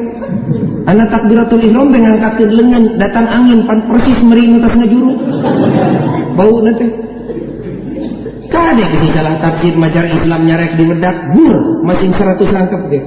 [0.89, 5.13] Anak takbiratul ihram dengan kaki lengan datang angin pan persis merintas ngejuru.
[6.33, 6.87] Bau nanti.
[8.49, 13.03] kadek di salah takbir majar Islam nyarek di medak bur masing seratus langkah deh.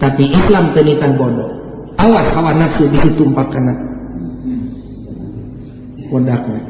[0.00, 1.44] Tapi Islam tenitan bodoh.
[2.00, 3.74] Awas hawa nafsu bisa empat kena.
[6.08, 6.62] Wedaknya.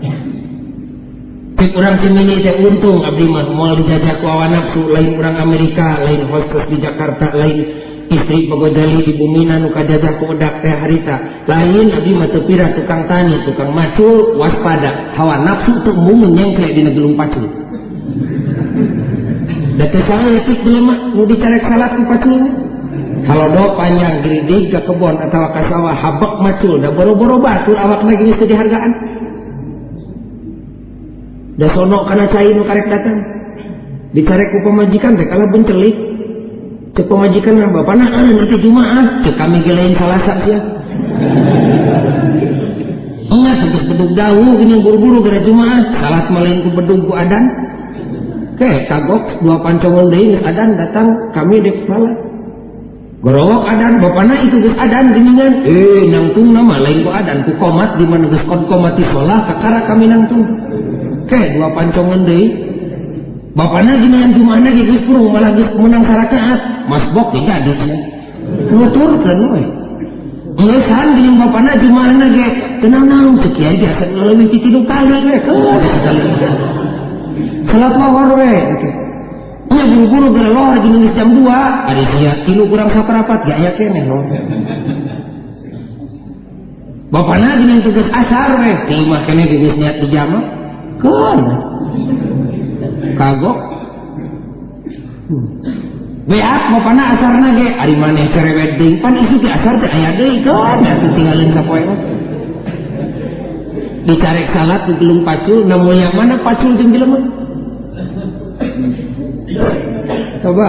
[1.54, 6.02] Tapi orang semini teh untung abdi mah mau dijajah ku hawa nafsu lain orang Amerika,
[6.02, 11.16] lain hostess di Jakarta, lain istri pegodali di bumi nanu kajajah kodak teh harita
[11.50, 16.82] lain nabi mata pira tukang tani tukang macul waspada hawa nafsu untuk mumun kayak di
[16.86, 17.46] negelung pacul
[19.76, 22.50] dan kesalahan ya, etik belum mau dicarek salat pacu ini
[23.26, 28.06] kalau do panjang geridig ke kebon atau ke sawah habak macul dan boro-boro batul awak
[28.06, 28.92] lagi sedih hargaan
[31.58, 33.18] dan sono karena cahaya nu karek datang
[34.14, 36.16] dicarek ku pemajikan teh kalau bencelik
[36.96, 40.60] ke pemajikan yang bapak nah kan nanti jumaat ke kami gelain salah satu ya
[43.28, 47.44] ingat untuk beduk dahulu ini buru-buru gara jumaat salat malain ke beduk ku adan
[48.56, 52.16] ke kagok dua pancongon deui adan datang kami dek salat
[53.20, 57.52] gorowok adan bapak nak itu gus adan kan eh nangtung nama lain ku adan ku
[57.60, 60.48] komat di mana gus kon komati salah kakara kami nangtung
[61.28, 62.65] ke dua pancongan deh
[63.56, 67.98] bapaknya gimana gimana gitu kurung malah gitu menang sarakaat mas bok gitu, ada sih,
[68.68, 69.62] gitu kan we
[70.56, 72.48] Nggak san dengan bapaknya gimana ge
[72.84, 75.36] tenang nang tuh kiai ge akan lebih titi lu kali ge
[77.72, 78.54] salat mawar we
[79.66, 84.02] Iya buru-buru gara lohar gini jam 2 Ada dia tilu kurang saparapat gak yakin ya
[84.06, 84.22] no
[87.10, 90.44] Bapaknya dengan tugas asar we Timah kena tugas niat di jamak
[91.02, 91.38] Kan
[93.16, 93.58] kagok
[96.28, 100.42] weat mau pana asar nage, ari maneh kerewet deui, pan isu asar deh aya deh
[100.44, 101.82] kan, atuh tinggalin ka poe
[104.06, 107.18] Dicarek salat di gelung pacul, namun yang mana pacul di jelema?
[110.46, 110.68] Coba.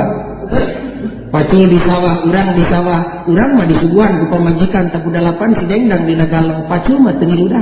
[1.29, 6.01] Pacul di sawah, urang di sawah, urang mah disuguhan bukan majikan tapi lapan si dang
[6.09, 7.61] di nagaleng pacul mah teu udah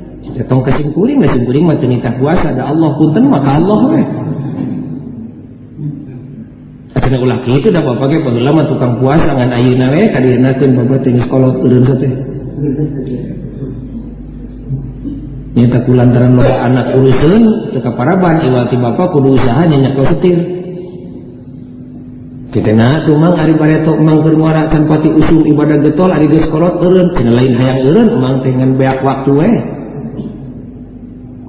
[0.21, 4.01] Kita ya, tong kecingkuring, kuring mah minta puasa ada Allah punten maka Allah we.
[6.93, 10.69] Akhirnya ulah kitu da pakai ge paheula mah tukang puasa ngan ayeuna eh, we kadienakeun
[10.77, 12.13] bapak teh kolot eureun teh.
[15.57, 17.43] Nyata kulantaran lo anak urusan
[17.73, 20.37] teka paraban iwati bapak kudu usaha nyenyak lo setir.
[22.53, 25.09] Kita na tuh mang ari baretok mang kermuara tanpa ti
[25.49, 29.55] ibadah getol ari geus kolot eureun lain hayang eureun mang dengan banyak beak waktu weh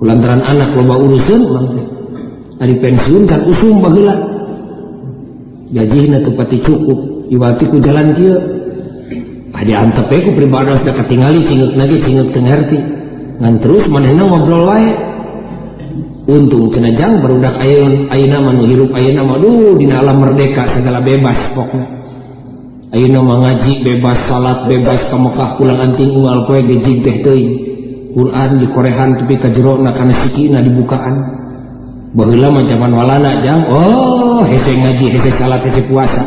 [0.02, 1.38] landnderan anak loba urusan
[2.58, 4.18] tadi pensiun kan us bagilah
[5.72, 6.98] jaji tuhpati cukup
[7.32, 8.34] iwatiku jalan dia
[9.54, 12.78] ada antepku e pribadahtingliut lagiutngerti
[13.62, 14.26] terus mana
[16.22, 17.64] untung kejang bedak a
[20.12, 21.80] merdeka segala bebaspoko
[22.92, 27.00] Ayo nama ngaji bebas salat bebas kamukah pulang anting ual kue gaji
[28.12, 29.96] Quran Korehan tapi kajjero nak
[30.62, 31.14] dibukaan
[32.12, 36.20] bahwa zaman walana jam Oh hece ngaji hece salat hece puasa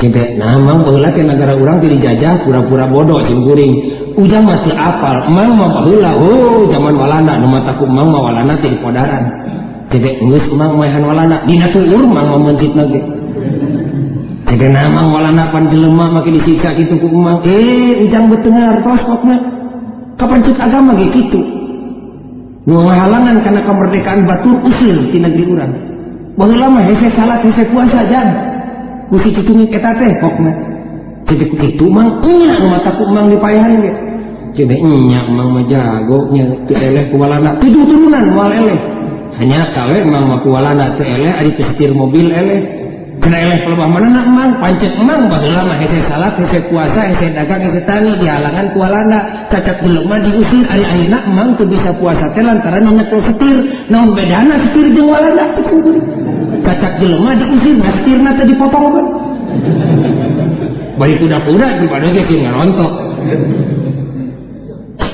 [0.00, 3.92] Cintai, nah mang bahula ke negara orang tidak jajah pura-pura bodoh kuring.
[4.18, 8.72] ujang masih apal mang mah bahula oh zaman walana nu mataku mang mah walana ti
[8.82, 9.22] podaran
[9.94, 12.98] tidak ngus mang maehan walana dina tuur mang mah mencit nage
[14.50, 19.51] tidak namang walana pan jelema make disiksa gitu ku mang eh ujang betengar tos kokna
[20.22, 21.40] kepencet agama gitu
[22.70, 25.72] halangan karena kemerdekaan Batur usil di negeri urang
[26.38, 28.26] bahwa lama hese salat hese puasa jan
[29.10, 30.52] kusi teh etate kokna
[31.26, 32.54] jadi itu mang iya
[32.86, 33.94] takut mang di payahan dia
[34.54, 38.78] jadi iya mang majago nya teleh kualana tidur turunan wal eleh
[39.42, 42.81] hanya kawe mang makualana teleh ada teh mobil eleh
[43.22, 47.30] kena level bah mana nak emang pancet emang bah lama hese salah hese puasa hese
[47.30, 52.42] dagang hese tani dihalangan kualana cacat belum diusir ari nak emang tuh bisa puasa teh
[52.42, 53.56] lantaran nyekel setir
[53.94, 55.46] naon bedana setir jeung walanda
[56.66, 59.06] cacat belum diusir nah setirna teh dipotong kan
[61.02, 62.92] udah kuda-kuda di padahal ge teu ngarontok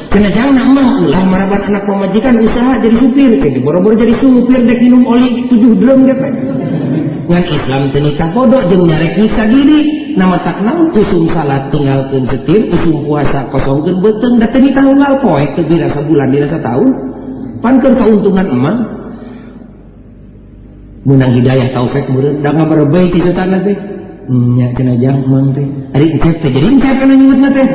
[0.09, 4.81] Kena jangan emang ulah marabat anak pemajikan usaha jadi supir, jadi boro-boro jadi supir dek
[4.89, 6.17] minum oli tujuh drum deh
[7.29, 9.79] ngan Islam tenita bodoh jeng nyarek nikah gini
[10.17, 15.53] nama tak nang kusum salat tinggalkan setir kusum puasa kosongkan beteng dan tenita tunggal poek
[15.55, 16.89] tapi rasa bulan dirasa rasa tahun
[17.61, 18.77] pankan keuntungan emang
[21.05, 23.77] menang hidayah taufik murid dah nggak berbaik itu tanah teh
[24.33, 27.69] hmm, nya cina jangmang teh hari ucap teh jadi ucap kan nyebut teh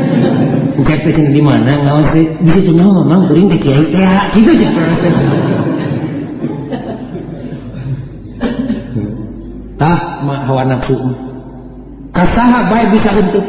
[0.81, 4.49] ucap teh cina di mana ngawas teh bisa cina mamang kuring teh kiai ya, gitu
[4.49, 5.61] teh gitu aja
[9.80, 10.93] tah hawa nafsu
[12.13, 13.45] kasaha baik bisa untuk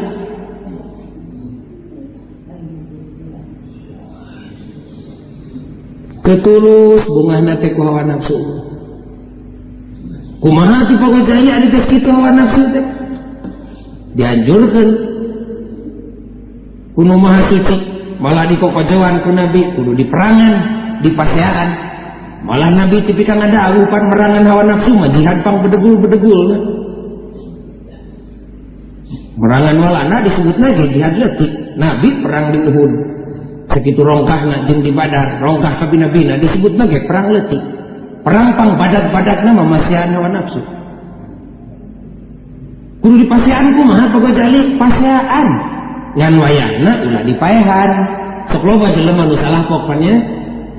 [6.25, 8.37] ketulus bunga nate ku hawa nafsu
[10.41, 12.63] kumaha ti pagajaya di teh kita hawa nafsu
[14.17, 14.91] dianjurkan dianjurkeun
[16.95, 17.77] kuno maha suci
[18.23, 20.55] malah dikokojoan ku nabi kudu diperangan
[21.05, 21.94] dipaseaan
[22.45, 26.53] Malah Nabi tipikal ada alupan merangan hawa nafsu mah jihad pang bedegul-bedegul.
[29.41, 31.53] Merangan walana disebut lagi jihad letik.
[31.81, 32.93] Nabi perang di Uhud.
[33.73, 37.63] Segitu rongkah nak jeng di badar, rongkah tapi bina-bina disebut lagi perang letik.
[38.29, 40.61] Perang pang badak-badak nama masih hawa nafsu.
[43.01, 43.41] Kudu mah
[44.05, 45.49] apa pagojali pasiaan.
[46.13, 47.91] Ngan wayana ulah dipaehan.
[48.53, 50.34] Sok loba jelema nu salah pokoknya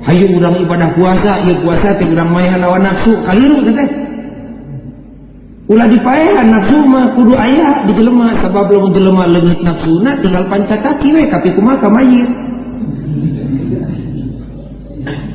[0.06, 3.74] Ayo urang ibadah puasa, ieu puasa teh urang maya lawan nafsu, kaliru teh.
[5.66, 10.78] Ulah dipaehan nafsu mah kudu aya di jelema sabab lamun jelema leungit nafsuna tinggal panca
[10.78, 12.30] kaki we tapi kumaha mayit.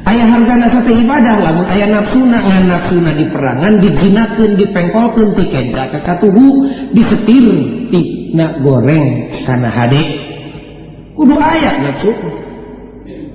[0.08, 5.84] Ayah harga nasa teh ibadah lamun ayah nafsuna ngan nafsuna diperangan dijinakeun dipengkolkeun ti kenca
[6.00, 6.48] ka katuhu
[6.96, 7.44] disetir
[7.92, 10.00] ti na goreng kana hade.
[11.20, 12.40] Kudu aya nafsu.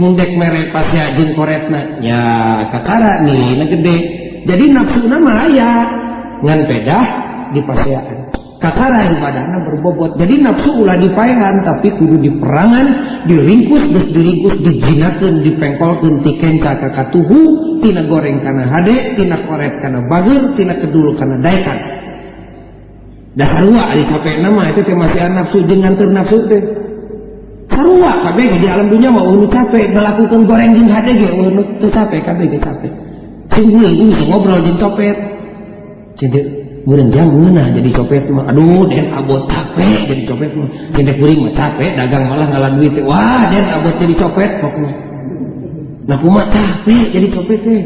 [0.00, 2.22] mundek merek pasti ajin koretna ya, ya
[2.72, 3.96] kakara nih na gede
[4.48, 5.84] jadi nafsu nama ayah
[6.40, 7.04] ngan pedah
[7.52, 8.18] di paseaan
[8.62, 12.86] kakara ibadahna berbobot jadi nafsu ulah dipaehan tapi kudu diperangan
[13.28, 15.92] diringkus geus diringkus dijinakeun dipengkol,
[16.24, 17.40] ti kenca kakak tuhu
[17.82, 21.78] tina goreng karena hade tina koret karena bageur tina kedul karena daekan
[23.32, 24.04] dasar dua di
[24.44, 26.62] nama itu teh masih nafsu dengan ternafsu teh
[27.72, 31.88] Sarua kabeh di alam dunia mau urut capek ngelakukan goreng jeung hade ge ulu teu
[31.88, 32.92] capek kabeh ge capek.
[33.56, 35.16] Sing heung bisa ngobrol jeung copet.
[36.20, 36.40] Jadi
[36.84, 40.68] murin jangguna jadi copet mah aduh den abot capek jadi copet mah.
[40.92, 44.92] Jadi kuring mah capek dagang malah ngalan duit wah den abot jadi copet pokoknya.
[46.12, 47.82] Nah kumaha capek jadi copet teh.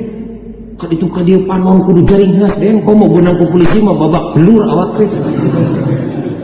[0.83, 4.67] Kaditu ka dieu panon kudu jaring khas den komo beunang ku polisi mah babak belur
[4.67, 5.07] awak teh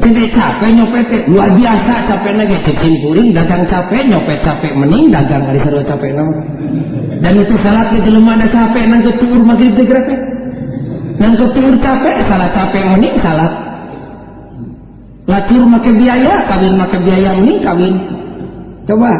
[0.03, 5.47] tidak capek nyopet luar biasa capek lagi kecil puring, dagang capek nyopet capek mening, dagang
[5.47, 6.27] hari seru capek nam
[7.23, 10.15] dan itu salah ke jelema ada capek nang ketur maghrib teh grepe.
[11.23, 13.51] nang ketur capek salah capek mening salah.
[15.31, 17.95] lacur make biaya kawin make biaya mening kawin
[18.91, 19.13] coba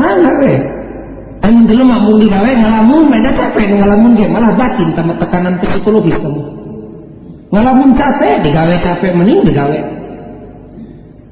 [0.00, 0.54] mana we
[1.44, 6.42] Ayo jelema mung digawe ngalamun beda capek ngalamun ge malah batin sama tekanan psikologis kamu
[7.52, 9.80] walaupun capek, digawe capek, mening digawe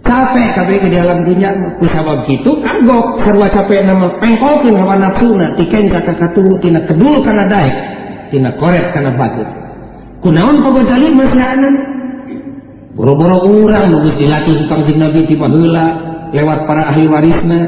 [0.05, 1.49] Capek, capek ke dalam dunia
[1.81, 7.25] kusabab gitu kagok serba capek, nama pengkolkin hawa nafsu na tiken kakak katu tina kedulu
[7.25, 7.75] karena daik
[8.29, 9.43] tina korek karena batu
[10.21, 11.75] kunaon pagotali masyanan
[12.93, 15.87] boro-boro orang bagus dilatih tukang jin nabi tiba hula
[16.37, 17.61] lewat para ahli warisna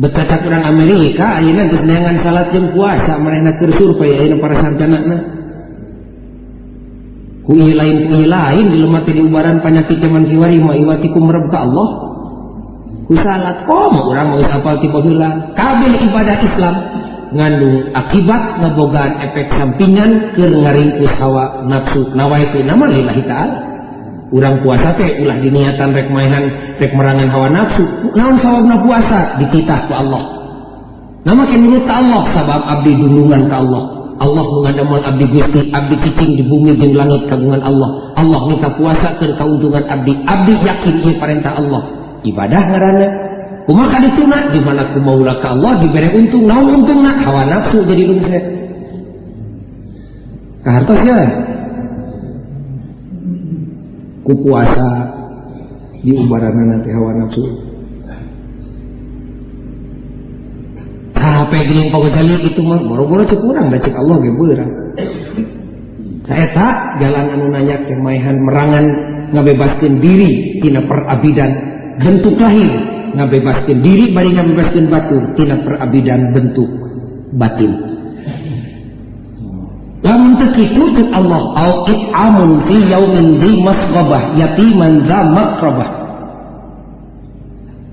[0.00, 4.96] Betatak orang Amerika, ayeuna kesenangan salat yang puasa, manehna keur survei para sarjana
[7.50, 11.88] kui lain kui lain di lemah di ubaran penyakit zaman kiwari ma iwati ku Allah
[13.10, 16.74] ku salat kom orang mau sapal ti baheula kabeh ibadah Islam
[17.34, 23.54] ngandung akibat ngebogaan efek sampingan keur ngaringkus hawa nafsu nawaitu nama lillahi ta'ala
[24.30, 26.44] urang puasa teh ulah diniatan rek maehan
[26.78, 27.82] rek merangan hawa nafsu
[28.14, 30.22] naon sawabna puasa dititah ku Allah
[31.26, 33.84] nama kenurut Allah sabab abdi dulungan ke Allah
[34.20, 39.32] Allah mengadamal abdi gusti abdi kiting di bumi dan langit kagungan Allah Allah puasa kuasakan
[39.40, 41.82] keuntungan abdi abdi yakin ini perintah Allah
[42.28, 43.08] ibadah ngarana
[44.10, 48.44] itu nak di mana kumaula ka Allah diberi untung naon untungna hawa nafsu jadi rumset
[50.68, 51.16] kahartos ya
[54.20, 54.88] ku puasa
[56.04, 57.69] di hawa nafsu
[61.50, 64.70] pegling pokoknya itu mah boro-boro cukup kurang baca Allah gak beurang
[66.30, 68.84] saya tak jalan anu nanya kemaihan merangan
[69.34, 71.50] ngabebaskan diri tina perabidan
[71.98, 72.70] bentuk lahir
[73.18, 76.70] ngabebaskan diri bari ngabebaskan batin tina perabidan bentuk
[77.34, 77.72] batin
[80.00, 85.99] namun tekitu Allah au it'amun fi yaumin di masqabah yatiman za makrabah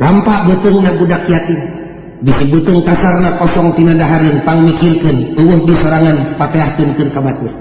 [0.00, 1.60] Lampak betulnya budak yatim.
[2.24, 5.36] bisa betul kasarna kosong tina daharin pang mikirkan.
[5.38, 7.52] Uwah di serangan pateahkan ke kabatir.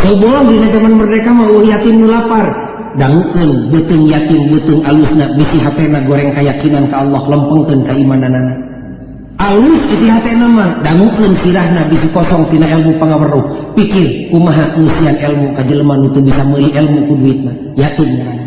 [0.00, 2.46] Sebelum dina zaman merdeka mau yatim lapar.
[2.94, 8.54] Dangkan betul yatim betul alusna bisi hatena goreng keyakinan ke Allah lempengkan nanana.
[9.34, 13.74] Alus isi hatena mah dangukan sirahna bisi kosong tina ilmu pengawaruh.
[13.76, 17.52] Pikir kumaha usian ilmu kajelman itu bisa meli ilmu kuduitna.
[17.76, 18.43] Yakin ngerana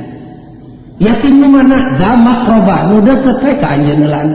[0.97, 4.27] yatim mana damak roba muda ka anjeunan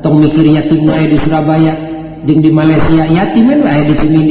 [0.00, 1.72] tong mikir yatim nu di Surabaya
[2.24, 4.22] jeung di Malaysia yatim aya di sini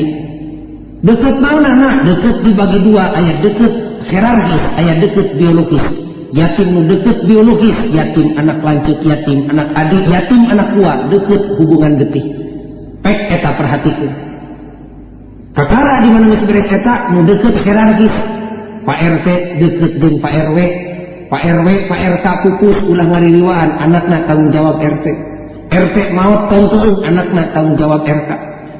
[1.06, 3.74] deket mana nah deket dibagi dua ayat deket
[4.10, 5.86] hierarkis ayat deket biologis
[6.34, 11.94] yatim nu deket biologis yatim anak lanjut yatim anak adik yatim anak kuat deket hubungan
[12.02, 12.26] getih
[13.06, 14.12] pek eta perhatikan
[15.54, 18.16] kakara di mana beres eta nu deket hierarkis
[18.86, 19.28] Pak RT
[19.66, 20.58] deket dengan Pak RW
[21.30, 25.06] Pak RW Pak ErK Pukus ulang mariliwaan anakna tanggung Jawa RT
[25.74, 28.36] RT maut tong turun anakaknya tanggung Jawa Kerta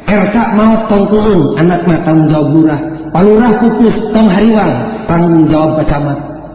[0.06, 0.22] Er
[0.54, 2.78] maut tong turlung anakaknya tagung jawa burah
[3.10, 4.72] Palrah kukus Tong hariwan
[5.10, 6.06] tanggung Jawab paccat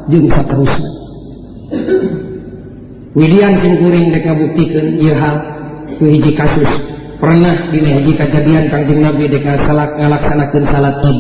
[0.07, 0.91] jusa terusnya
[3.19, 4.65] Williamkuringka bukti
[7.21, 11.17] pernah kejadian tang nabi deka salat ngalak-sanak ke sala tim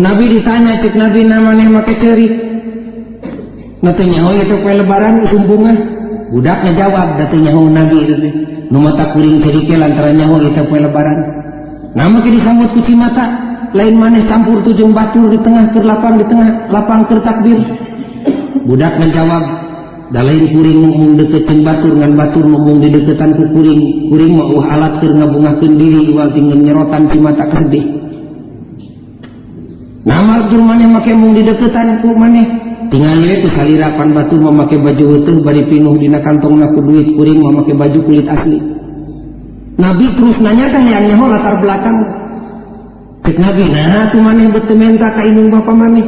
[0.00, 3.94] nabi di sana cek nabi namanya oh, oh, mata kerihnya
[4.80, 5.24] lebarannya
[6.74, 7.98] jawabnya nabi
[8.72, 11.18] meinganyabaran
[11.94, 13.22] Nam jadi sanggu cuci mata
[13.70, 17.54] lain manis campur tuju battur di tengah terlapang di tengah lapang tertakbir
[18.66, 19.62] budak menjawab
[20.14, 20.62] Daing ngo
[21.18, 21.26] de
[21.64, 26.14] battur battur ngo di detan kekuring kuring mau alatbung sendiri
[26.62, 27.82] nyerotan pi mata sedih
[30.04, 32.44] nama Abdul maneh make mung di deketan ku mana?
[32.92, 37.72] tinggal itu kalirapan batu memakai baju utuh bari pinuh dina kantong naku duit kuring memakai
[37.72, 38.60] baju kulit asli
[39.80, 41.98] Nabi terus nanya teh yang nyaho latar belakang
[43.24, 46.02] Cek Nabi, nah tuh yang betementa ka inung bapak mana?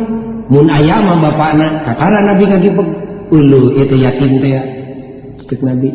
[0.52, 2.88] mun ayam bapak anak kakara Nabi ngagibeg
[3.32, 4.62] ulu itu yakin teh ya
[5.48, 5.90] Cek Nabi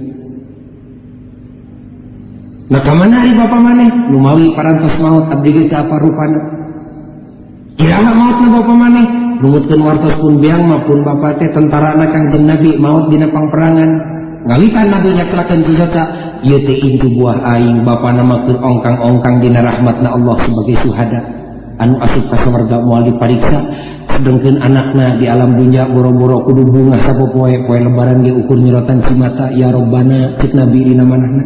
[2.71, 3.85] Nah kamana ari bapak mana?
[4.09, 6.60] numawi parantos maut abdi kita apa rupana
[7.79, 7.95] Ya.
[7.95, 9.05] Kirana mautna bapak maneh
[9.39, 13.91] lumutkeun wartos pun biang maupun bapak teh tentara anak kang jeung nabi maut dina perangan.
[14.41, 16.01] ngalikan nabi nyaklakeun senjata
[16.43, 21.19] ieu iya teh intu buah aing bapak nama ke ongkang-ongkang dina rahmatna Allah sebagai syuhada
[21.79, 23.59] anu asup ka swarga moal pariksa.
[24.11, 28.99] Sedangkan anakna di alam dunia boro-boro kudu bunga sapo poe poe lebaran dia ukur nyirotan
[29.07, 31.45] cimata ya robbana cik nabi dina manahna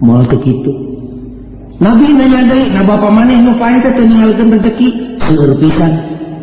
[0.00, 0.70] Mual teu kitu
[1.76, 4.88] Nabi dari, nah bapak maneh nu paente teu ninggalikeun rezeki
[5.28, 5.92] seueur pisan.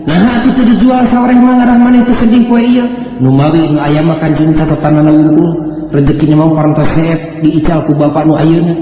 [0.06, 2.86] Nah itu nah, dijual sawareh mah ngarah itu teu kue iya.
[2.86, 2.86] ieu.
[3.18, 5.50] Nu ayam nu aya mah kanjing catatanna wungkul,
[5.90, 8.74] rezekinya mau parantos seep diical ku bapak nu ayeuna.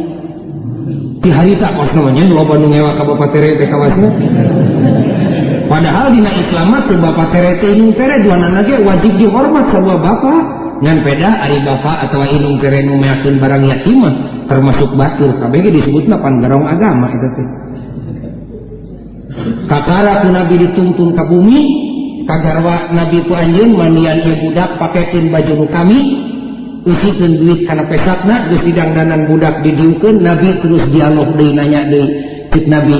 [1.22, 3.68] Di tak kos namanya nu loba nu ngewa ka bapak tere teh
[5.72, 10.61] Padahal dina Islam teh bapak tere ini nu tere duana ge wajib dihormat sama bapak.
[10.82, 14.02] beda Ari ba atauung kerenkin barang ya Tim
[14.50, 17.46] termasuk basirkab disebut napanng agama itu itu
[20.34, 21.62] nabi dituntung kabumi
[22.26, 26.00] kagarwa nabi itu anjin manian budak pakai tim bajumu kami
[27.46, 28.18] duit karena pekat
[28.50, 32.02] di sidangdanan budak di di nabi terus dialog di nanya de
[32.66, 32.98] nabi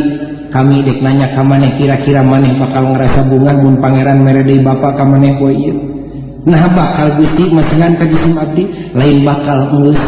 [0.54, 6.01] kami de nanya kam yang kira-kira maneh maka merasabunganbun Pangeran medi ba kam yang kuin
[6.42, 8.64] Nahba kalgutik masan tadi Um Abdi
[8.98, 10.00] lain bakalus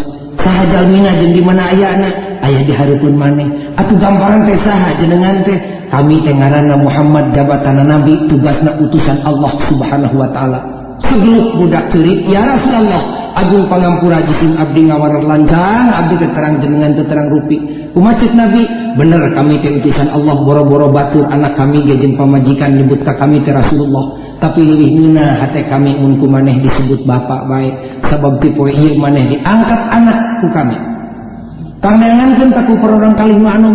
[0.41, 5.55] Sadalmina je di mana aya-anak ayaah di haripun maning atau gambaran tehaha jengan teh
[5.93, 10.59] kami tegarana Muhammad dabatana nabi tugasna utusan Allah subhanahu Wata'ala
[11.05, 17.57] seluruh mudadak celik ya Raallah Adgung palapur rajitim Abdi ngawalankah Abdi keterang jenengan keterang rupi
[17.93, 18.65] pemasjid nabi
[18.97, 24.89] bener kami keutsan Allah boro-borobatul anak kami gejin pemajikan dibutta kami ter Raulullah tapi lebih
[24.97, 27.75] lirihna hati kami unku maneh disebut bapak baik
[28.09, 30.77] sebab tipe iya maneh diangkat anakku kami
[31.83, 33.71] kandangan pun taku perorang kali anu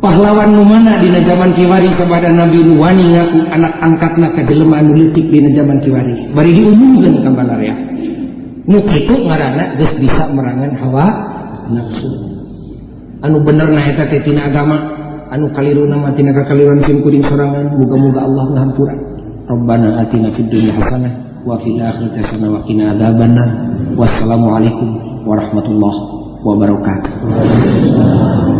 [0.00, 4.80] pahlawan nu mana di zaman kiwari kepada Nabi nu wani ngaku anak angkat ke jelema
[4.82, 7.74] anu leutik di zaman kiwari bari diumumkeun ka balaria
[8.66, 11.06] nu kitu ngaranna geus bisa merangan hawa
[11.70, 12.08] nafsu
[13.22, 14.76] anu bener na eta teh tina agama
[15.32, 18.94] anu kaliru nama tina kakaliruan sim kuring sorangan muga-muga Allah ngahampura
[19.46, 21.14] Rabbana atina fid dunya hasanah
[21.46, 23.48] wa fil akhirati hasanah wa qina adzabannar.
[23.94, 26.00] Wassalamualaikum warahmatullahi
[26.42, 28.55] wabarakatuh.